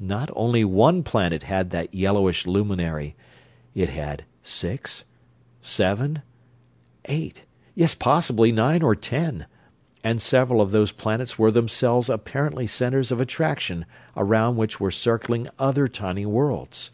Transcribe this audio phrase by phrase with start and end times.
[0.00, 3.14] Not only one planet had that yellowish luminary
[3.76, 5.04] it had six,
[5.62, 6.22] seven,
[7.04, 7.44] eight;
[7.76, 9.46] yes, possibly nine or ten;
[10.02, 13.86] and several of those planets were themselves apparently centers of attraction
[14.16, 16.90] around which were circling other tiny worlds!